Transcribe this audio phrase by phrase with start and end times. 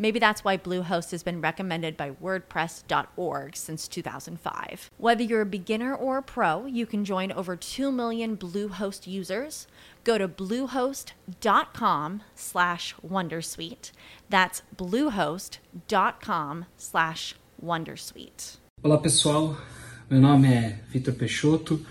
[0.00, 4.90] Maybe that's why Bluehost has been recommended by WordPress.org since 2005.
[4.96, 9.66] Whether you're a beginner or a pro, you can join over 2 million Bluehost users.
[10.02, 13.92] Go to bluehost.com slash Wondersuite.
[14.30, 18.56] That's bluehost.com slash Wondersuite.
[18.82, 19.54] Olá pessoal,
[20.08, 21.84] meu nome é Vitor Peixoto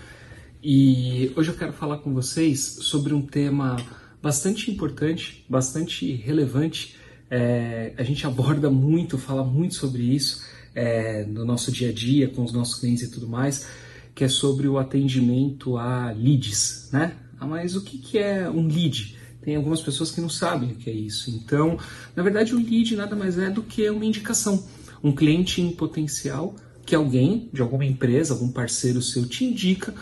[0.60, 3.76] e hoje eu quero falar com vocês sobre um tema
[4.20, 6.98] bastante importante, bastante relevante.
[7.30, 10.42] É, a gente aborda muito, fala muito sobre isso
[10.74, 13.66] é, no nosso dia a dia, com os nossos clientes e tudo mais,
[14.14, 17.16] que é sobre o atendimento a leads, né?
[17.38, 19.16] Ah, mas o que, que é um lead?
[19.40, 21.30] Tem algumas pessoas que não sabem o que é isso.
[21.30, 21.78] Então,
[22.14, 24.68] na verdade, o lead nada mais é do que uma indicação.
[25.02, 29.94] Um cliente em potencial que alguém de alguma empresa, algum parceiro seu te indica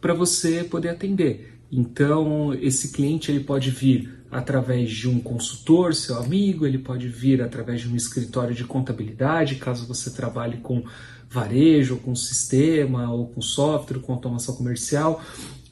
[0.00, 1.59] para você poder atender.
[1.70, 7.42] Então, esse cliente ele pode vir através de um consultor, seu amigo, ele pode vir
[7.42, 10.84] através de um escritório de contabilidade, caso você trabalhe com
[11.28, 15.22] varejo, com sistema, ou com software, com automação comercial.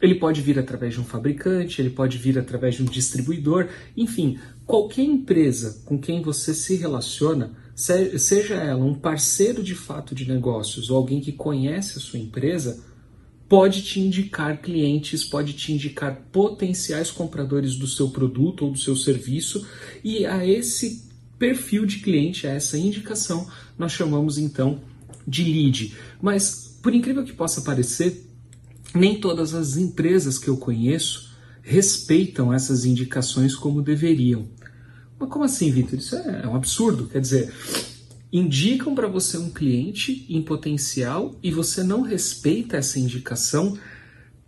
[0.01, 4.39] Ele pode vir através de um fabricante, ele pode vir através de um distribuidor, enfim,
[4.65, 10.91] qualquer empresa com quem você se relaciona, seja ela um parceiro de fato de negócios
[10.91, 12.85] ou alguém que conhece a sua empresa,
[13.49, 18.95] pode te indicar clientes, pode te indicar potenciais compradores do seu produto ou do seu
[18.95, 19.67] serviço,
[20.05, 23.49] e a esse perfil de cliente, a essa indicação,
[23.79, 24.83] nós chamamos então
[25.27, 25.97] de lead.
[26.21, 28.27] Mas, por incrível que possa parecer,
[28.95, 31.29] nem todas as empresas que eu conheço
[31.63, 34.49] respeitam essas indicações como deveriam.
[35.19, 35.99] Mas como assim, Vitor?
[35.99, 37.07] Isso é um absurdo.
[37.07, 37.53] Quer dizer,
[38.33, 43.79] indicam para você um cliente em potencial e você não respeita essa indicação,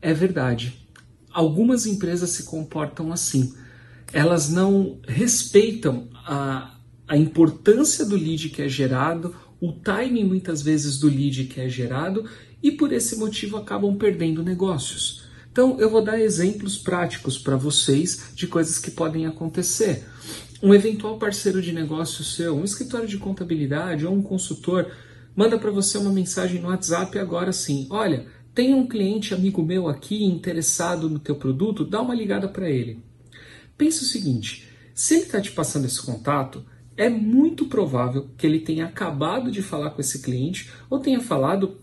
[0.01, 0.87] é verdade.
[1.33, 3.55] Algumas empresas se comportam assim.
[4.13, 10.99] Elas não respeitam a, a importância do lead que é gerado, o timing muitas vezes
[10.99, 12.25] do lead que é gerado
[12.63, 15.25] e por esse motivo acabam perdendo negócios.
[15.53, 20.07] Então eu vou dar exemplos práticos para vocês de coisas que podem acontecer
[20.63, 24.91] um eventual parceiro de negócio seu, um escritório de contabilidade ou um consultor,
[25.35, 29.89] manda para você uma mensagem no WhatsApp agora sim: olha, tem um cliente amigo meu
[29.89, 33.03] aqui interessado no teu produto, dá uma ligada para ele.
[33.77, 36.65] Pensa o seguinte: se ele está te passando esse contato,
[36.97, 41.79] é muito provável que ele tenha acabado de falar com esse cliente ou tenha falado,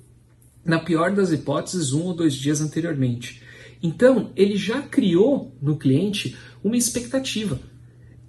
[0.64, 3.42] na pior das hipóteses, um ou dois dias anteriormente.
[3.82, 7.60] Então, ele já criou no cliente uma expectativa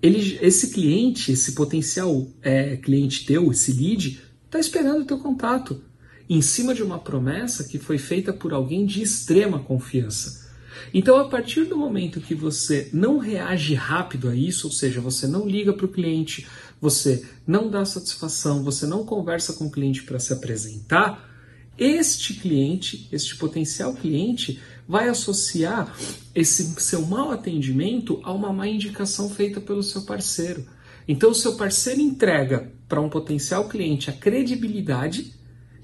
[0.03, 5.82] ele, esse cliente, esse potencial é, cliente teu, esse lead, está esperando o teu contato,
[6.28, 10.47] em cima de uma promessa que foi feita por alguém de extrema confiança.
[10.92, 15.26] Então, a partir do momento que você não reage rápido a isso, ou seja, você
[15.26, 16.47] não liga para o cliente,
[16.81, 21.28] você não dá satisfação, você não conversa com o cliente para se apresentar,
[21.76, 25.94] este cliente, este potencial cliente, vai associar
[26.34, 30.65] esse seu mau atendimento a uma má indicação feita pelo seu parceiro.
[31.06, 35.34] Então, o seu parceiro entrega para um potencial cliente a credibilidade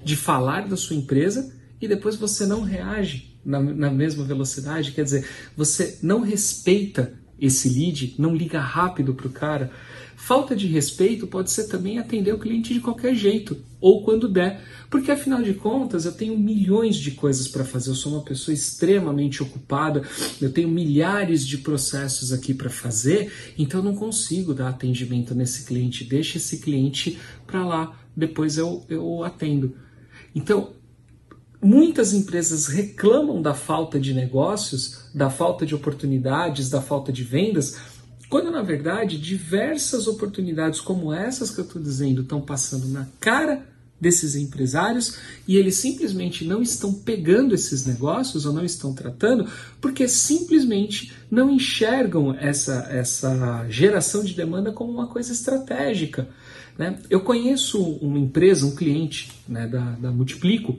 [0.03, 4.91] de falar da sua empresa e depois você não reage na, na mesma velocidade.
[4.91, 9.71] Quer dizer, você não respeita esse lead, não liga rápido para o cara.
[10.15, 14.61] Falta de respeito pode ser também atender o cliente de qualquer jeito, ou quando der,
[14.89, 18.53] porque afinal de contas eu tenho milhões de coisas para fazer, eu sou uma pessoa
[18.53, 20.01] extremamente ocupada,
[20.41, 25.65] eu tenho milhares de processos aqui para fazer, então eu não consigo dar atendimento nesse
[25.65, 29.75] cliente, deixa esse cliente para lá, depois eu, eu atendo.
[30.33, 30.73] Então,
[31.61, 37.77] Muitas empresas reclamam da falta de negócios, da falta de oportunidades, da falta de vendas,
[38.35, 43.65] quando na verdade diversas oportunidades como essas que eu estou dizendo estão passando na cara
[43.97, 45.17] desses empresários
[45.47, 49.49] e eles simplesmente não estão pegando esses negócios ou não estão tratando
[49.79, 56.27] porque simplesmente não enxergam essa, essa geração de demanda como uma coisa estratégica.
[56.77, 56.99] Né?
[57.09, 60.77] Eu conheço uma empresa, um cliente né, da, da Multiplico,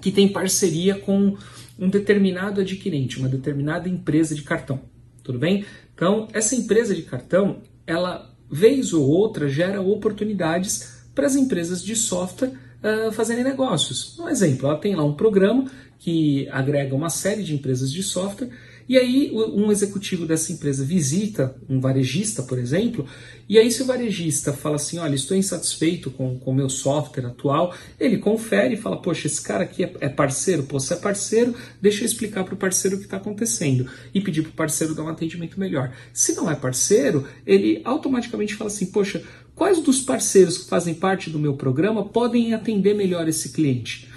[0.00, 1.36] que tem parceria com
[1.76, 4.80] um determinado adquirente, uma determinada empresa de cartão.
[5.24, 5.64] Tudo bem?
[6.00, 11.94] Então, essa empresa de cartão, ela, vez ou outra, gera oportunidades para as empresas de
[11.94, 14.18] software uh, fazerem negócios.
[14.18, 18.48] Um exemplo, ela tem lá um programa que agrega uma série de empresas de software
[18.90, 23.06] e aí um executivo dessa empresa visita um varejista, por exemplo,
[23.48, 27.72] e aí se o varejista fala assim, olha, estou insatisfeito com o meu software atual,
[28.00, 30.64] ele confere e fala, poxa, esse cara aqui é, é parceiro?
[30.64, 34.20] Pô, se é parceiro, deixa eu explicar para o parceiro o que está acontecendo e
[34.20, 35.92] pedir para o parceiro dar um atendimento melhor.
[36.12, 39.22] Se não é parceiro, ele automaticamente fala assim, poxa,
[39.54, 44.08] quais dos parceiros que fazem parte do meu programa podem atender melhor esse cliente?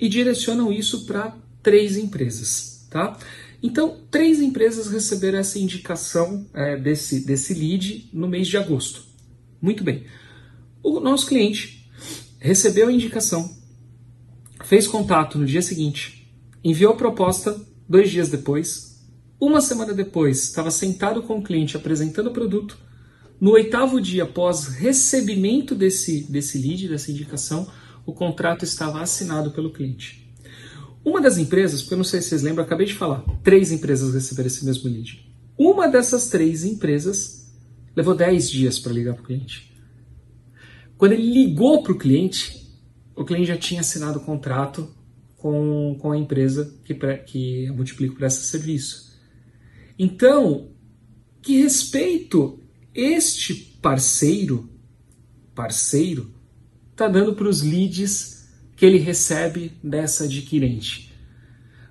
[0.00, 1.32] E direcionam isso para
[1.62, 3.16] três empresas, tá?
[3.62, 9.04] Então, três empresas receberam essa indicação é, desse, desse lead no mês de agosto.
[9.60, 10.04] Muito bem.
[10.82, 11.90] O nosso cliente
[12.38, 13.56] recebeu a indicação,
[14.64, 16.30] fez contato no dia seguinte,
[16.62, 19.04] enviou a proposta dois dias depois.
[19.40, 22.78] Uma semana depois, estava sentado com o cliente apresentando o produto.
[23.40, 27.70] No oitavo dia após recebimento desse, desse lead, dessa indicação,
[28.06, 30.25] o contrato estava assinado pelo cliente.
[31.06, 34.12] Uma das empresas, porque eu não sei se vocês lembram, acabei de falar, três empresas
[34.12, 35.24] receberam esse mesmo lead.
[35.56, 37.48] Uma dessas três empresas
[37.94, 39.72] levou 10 dias para ligar para o cliente.
[40.98, 42.76] Quando ele ligou para o cliente,
[43.14, 44.92] o cliente já tinha assinado o contrato
[45.36, 46.92] com, com a empresa que,
[47.24, 49.16] que a Multiplico presta serviço.
[49.96, 50.70] Então,
[51.40, 52.58] que respeito
[52.92, 54.68] este parceiro,
[55.54, 56.34] parceiro,
[56.90, 58.35] está dando para os leads
[58.76, 61.12] que ele recebe dessa adquirente.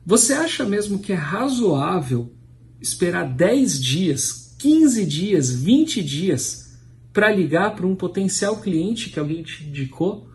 [0.05, 2.31] Você acha mesmo que é razoável
[2.79, 6.77] esperar 10 dias, 15 dias, 20 dias
[7.11, 10.29] para ligar para um potencial cliente que alguém te indicou?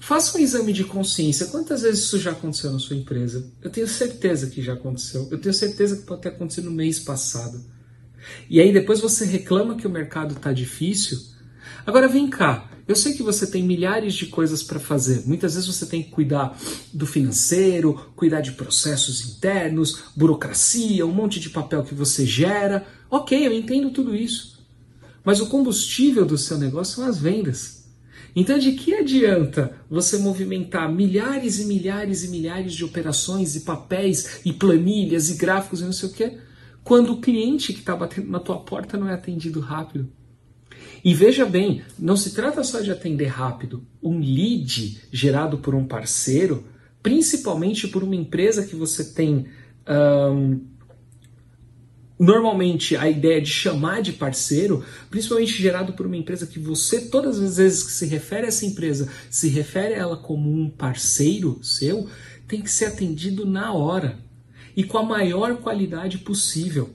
[0.00, 1.46] Faça um exame de consciência.
[1.46, 3.48] Quantas vezes isso já aconteceu na sua empresa?
[3.62, 5.28] Eu tenho certeza que já aconteceu.
[5.30, 7.64] Eu tenho certeza que pode ter acontecido no mês passado.
[8.48, 11.18] E aí depois você reclama que o mercado está difícil.
[11.86, 15.22] Agora vem cá, eu sei que você tem milhares de coisas para fazer.
[15.24, 16.58] Muitas vezes você tem que cuidar
[16.92, 22.84] do financeiro, cuidar de processos internos, burocracia, um monte de papel que você gera.
[23.08, 24.58] Ok, eu entendo tudo isso.
[25.24, 27.80] Mas o combustível do seu negócio são as vendas.
[28.34, 34.40] Então, de que adianta você movimentar milhares e milhares e milhares de operações e papéis
[34.44, 36.38] e planilhas e gráficos e não sei o quê,
[36.82, 40.08] quando o cliente que está batendo na tua porta não é atendido rápido?
[41.04, 43.84] E veja bem, não se trata só de atender rápido.
[44.02, 46.64] Um lead gerado por um parceiro,
[47.02, 49.46] principalmente por uma empresa que você tem.
[49.88, 50.60] Um,
[52.18, 57.40] normalmente a ideia de chamar de parceiro, principalmente gerado por uma empresa que você, todas
[57.40, 61.58] as vezes que se refere a essa empresa, se refere a ela como um parceiro
[61.62, 62.06] seu,
[62.46, 64.18] tem que ser atendido na hora
[64.76, 66.90] e com a maior qualidade possível.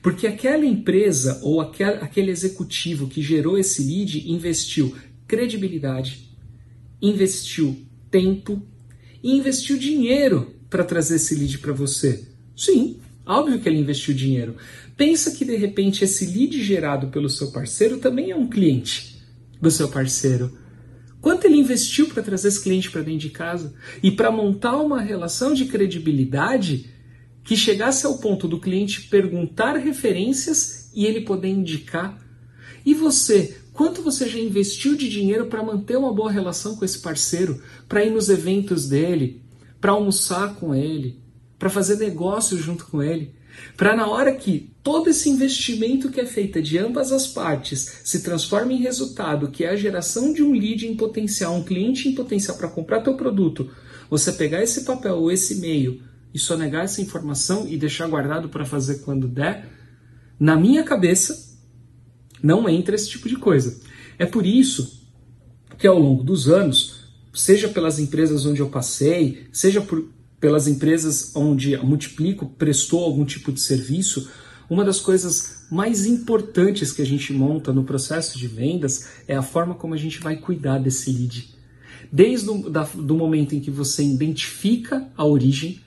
[0.00, 4.94] Porque aquela empresa ou aquele executivo que gerou esse lead investiu
[5.26, 6.28] credibilidade,
[7.00, 7.76] investiu
[8.10, 8.62] tempo
[9.22, 12.28] e investiu dinheiro para trazer esse lead para você.
[12.56, 14.56] Sim, óbvio que ele investiu dinheiro.
[14.96, 19.22] Pensa que de repente esse lead gerado pelo seu parceiro também é um cliente
[19.60, 20.58] do seu parceiro.
[21.20, 23.72] Quanto ele investiu para trazer esse cliente para dentro de casa
[24.02, 26.90] e para montar uma relação de credibilidade
[27.44, 32.20] que chegasse ao ponto do cliente perguntar referências e ele poder indicar.
[32.84, 36.98] E você, quanto você já investiu de dinheiro para manter uma boa relação com esse
[36.98, 39.42] parceiro, para ir nos eventos dele,
[39.80, 41.20] para almoçar com ele,
[41.58, 43.34] para fazer negócio junto com ele?
[43.76, 48.22] Para na hora que todo esse investimento que é feito de ambas as partes se
[48.22, 52.14] transforma em resultado, que é a geração de um lead em potencial, um cliente em
[52.14, 53.70] potencial para comprar teu produto,
[54.08, 56.00] você pegar esse papel ou esse e-mail
[56.34, 59.68] e sonegar essa informação e deixar guardado para fazer quando der,
[60.38, 61.52] na minha cabeça
[62.42, 63.80] não entra esse tipo de coisa.
[64.18, 65.02] É por isso
[65.78, 70.08] que ao longo dos anos, seja pelas empresas onde eu passei, seja por,
[70.40, 74.30] pelas empresas onde a Multiplico prestou algum tipo de serviço,
[74.68, 79.42] uma das coisas mais importantes que a gente monta no processo de vendas é a
[79.42, 81.54] forma como a gente vai cuidar desse lead.
[82.10, 85.80] Desde o do momento em que você identifica a origem,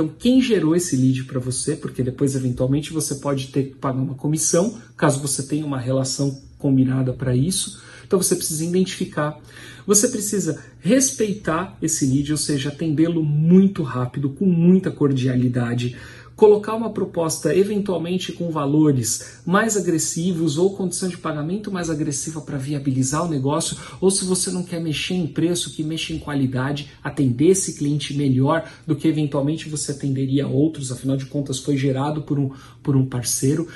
[0.00, 4.00] então, quem gerou esse lead para você, porque depois eventualmente você pode ter que pagar
[4.00, 7.82] uma comissão, caso você tenha uma relação combinada para isso.
[8.06, 9.38] Então você precisa identificar,
[9.86, 15.94] você precisa respeitar esse lead, ou seja, atendê-lo muito rápido, com muita cordialidade
[16.40, 22.56] colocar uma proposta eventualmente com valores mais agressivos ou condição de pagamento mais agressiva para
[22.56, 26.92] viabilizar o negócio, ou se você não quer mexer em preço, que mexa em qualidade,
[27.04, 32.22] atender esse cliente melhor do que eventualmente você atenderia outros, afinal de contas foi gerado
[32.22, 32.50] por um,
[32.82, 33.68] por um parceiro.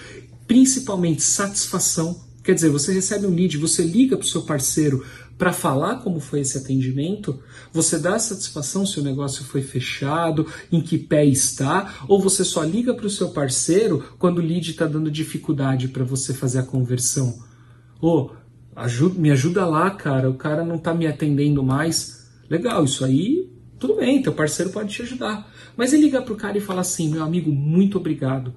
[0.46, 5.04] Principalmente satisfação, quer dizer, você recebe um lead, você liga para o seu parceiro
[5.36, 7.42] para falar como foi esse atendimento?
[7.72, 12.62] Você dá satisfação se o negócio foi fechado, em que pé está, ou você só
[12.62, 16.64] liga para o seu parceiro quando o lead está dando dificuldade para você fazer a
[16.64, 17.42] conversão?
[18.00, 18.30] Ô, oh,
[18.76, 22.30] ajuda, me ajuda lá, cara, o cara não está me atendendo mais.
[22.48, 25.50] Legal, isso aí, tudo bem, teu parceiro pode te ajudar.
[25.76, 28.54] Mas ele liga para o cara e fala assim: meu amigo, muito obrigado.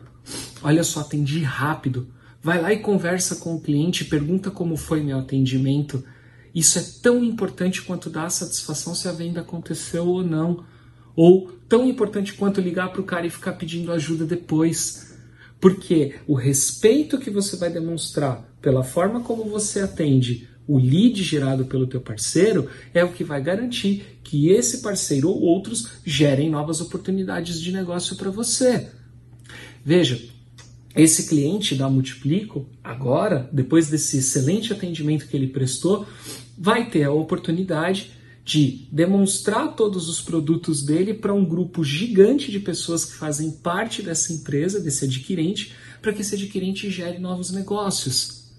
[0.62, 2.08] Olha só, atendi rápido.
[2.42, 6.04] Vai lá e conversa com o cliente, pergunta como foi meu atendimento
[6.54, 10.66] isso é tão importante quanto dar satisfação se a venda aconteceu ou não.
[11.16, 15.16] Ou tão importante quanto ligar para o cara e ficar pedindo ajuda depois.
[15.60, 21.66] Porque o respeito que você vai demonstrar pela forma como você atende o lead gerado
[21.66, 26.82] pelo teu parceiro é o que vai garantir que esse parceiro ou outros gerem novas
[26.82, 28.90] oportunidades de negócio para você.
[29.84, 30.22] Veja,
[30.98, 36.08] esse cliente da Multiplico, agora, depois desse excelente atendimento que ele prestou,
[36.58, 38.12] vai ter a oportunidade
[38.44, 44.02] de demonstrar todos os produtos dele para um grupo gigante de pessoas que fazem parte
[44.02, 48.54] dessa empresa, desse adquirente, para que esse adquirente gere novos negócios.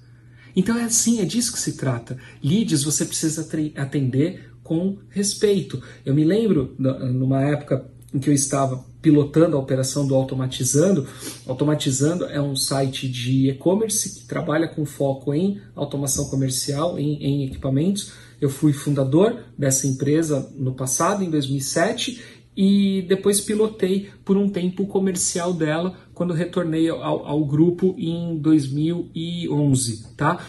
[0.54, 2.18] Então é assim, é disso que se trata.
[2.42, 5.83] Leads você precisa atender com respeito.
[6.04, 11.06] Eu me lembro, numa época em que eu estava pilotando a operação do Automatizando.
[11.46, 17.46] Automatizando é um site de e-commerce que trabalha com foco em automação comercial, em, em,
[17.46, 18.12] equipamentos.
[18.38, 22.20] Eu fui fundador dessa empresa no passado, em 2007,
[22.54, 28.36] e depois pilotei por um tempo o comercial dela quando retornei ao, ao grupo em
[28.36, 30.44] 2011, tá?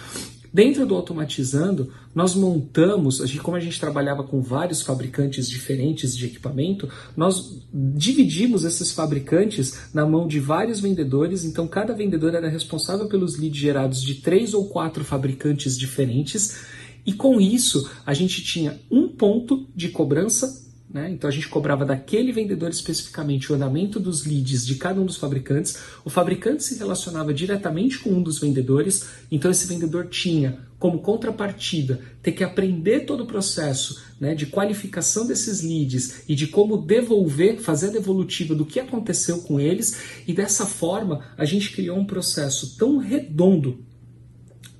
[0.51, 6.89] Dentro do Automatizando, nós montamos, como a gente trabalhava com vários fabricantes diferentes de equipamento,
[7.15, 13.37] nós dividimos esses fabricantes na mão de vários vendedores, então cada vendedor era responsável pelos
[13.37, 16.57] leads gerados de três ou quatro fabricantes diferentes,
[17.05, 21.11] e com isso a gente tinha um ponto de cobrança né?
[21.11, 25.17] Então a gente cobrava daquele vendedor especificamente o andamento dos leads de cada um dos
[25.17, 25.77] fabricantes.
[26.03, 31.99] O fabricante se relacionava diretamente com um dos vendedores, então esse vendedor tinha como contrapartida
[32.23, 37.59] ter que aprender todo o processo né, de qualificação desses leads e de como devolver,
[37.59, 42.05] fazer a devolutiva do que aconteceu com eles, e dessa forma a gente criou um
[42.05, 43.83] processo tão redondo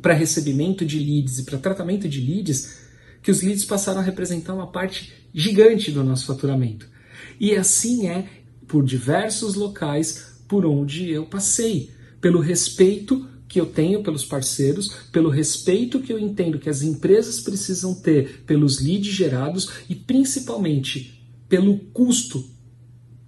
[0.01, 2.78] para recebimento de leads e para tratamento de leads
[3.21, 6.87] que os leads passaram a representar uma parte gigante do nosso faturamento.
[7.39, 8.27] E assim é
[8.67, 15.29] por diversos locais por onde eu passei, pelo respeito que eu tenho pelos parceiros, pelo
[15.29, 21.79] respeito que eu entendo que as empresas precisam ter pelos leads gerados e principalmente pelo
[21.79, 22.47] custo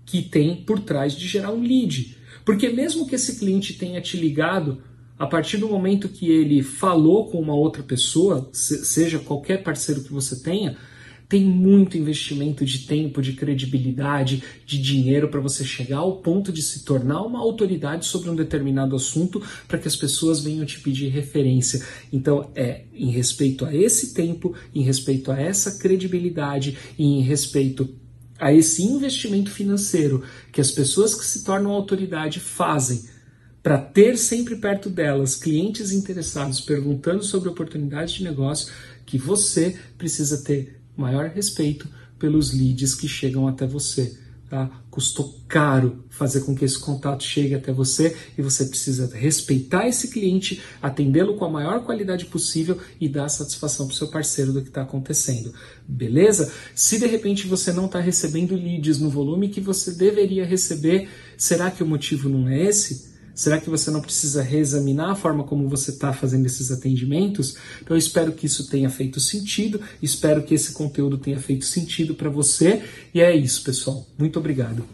[0.06, 2.18] que tem por trás de gerar um lead.
[2.46, 4.84] Porque mesmo que esse cliente tenha te ligado
[5.22, 10.12] a partir do momento que ele falou com uma outra pessoa, seja qualquer parceiro que
[10.12, 10.76] você tenha,
[11.30, 16.64] tem muito investimento de tempo, de credibilidade, de dinheiro para você chegar ao ponto de
[16.64, 21.10] se tornar uma autoridade sobre um determinado assunto para que as pessoas venham te pedir
[21.10, 21.86] referência.
[22.12, 27.88] Então, é em respeito a esse tempo, em respeito a essa credibilidade e em respeito
[28.40, 33.11] a esse investimento financeiro que as pessoas que se tornam autoridade fazem
[33.64, 38.72] para ter sempre perto delas clientes interessados perguntando sobre oportunidades de negócio
[39.06, 41.88] que você precisa ter maior respeito
[42.18, 44.18] pelos leads que chegam até você.
[44.50, 44.70] Tá?
[44.90, 50.10] Custou caro fazer com que esse contato chegue até você e você precisa respeitar esse
[50.10, 54.62] cliente, atendê-lo com a maior qualidade possível e dar satisfação para o seu parceiro do
[54.62, 55.54] que está acontecendo.
[55.88, 56.52] Beleza?
[56.76, 61.72] Se de repente você não está recebendo leads no volume que você deveria receber, será
[61.72, 63.11] que o motivo não é esse?
[63.34, 67.56] Será que você não precisa reexaminar a forma como você está fazendo esses atendimentos?
[67.82, 72.16] Então eu espero que isso tenha feito sentido, espero que esse conteúdo tenha feito sentido
[72.16, 72.84] para você.
[73.14, 74.08] E é isso, pessoal.
[74.18, 74.86] Muito obrigado.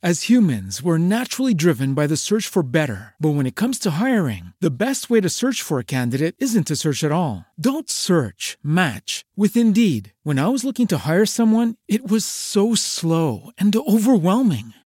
[0.00, 3.14] As humans, we're naturally driven by the search for better.
[3.18, 6.68] But when it comes to hiring, the best way to search for a candidate isn't
[6.68, 7.44] to search at all.
[7.58, 10.12] Don't search, match with Indeed.
[10.22, 14.72] When I was looking to hire someone, it was so slow and overwhelming.